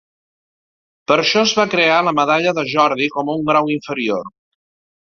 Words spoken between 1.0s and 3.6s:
Per això es va crear la Medalla de Jordi com a un